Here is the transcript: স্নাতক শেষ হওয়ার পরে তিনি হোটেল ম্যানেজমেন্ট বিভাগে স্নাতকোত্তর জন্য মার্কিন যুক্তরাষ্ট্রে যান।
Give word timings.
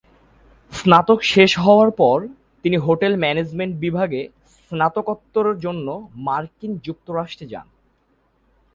স্নাতক 0.71 1.19
শেষ 1.23 1.51
হওয়ার 1.59 1.89
পরে 1.91 2.27
তিনি 2.65 2.77
হোটেল 2.77 3.13
ম্যানেজমেন্ট 3.17 3.73
বিভাগে 3.75 4.21
স্নাতকোত্তর 4.55 5.45
জন্য 5.59 5.87
মার্কিন 6.27 6.71
যুক্তরাষ্ট্রে 6.83 7.45
যান। 7.47 7.67